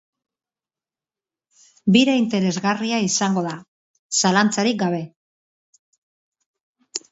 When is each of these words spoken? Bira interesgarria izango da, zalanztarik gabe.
Bira 1.97 2.15
interesgarria 2.21 3.03
izango 3.09 3.45
da, 3.49 3.53
zalanztarik 4.23 4.83
gabe. 4.87 5.05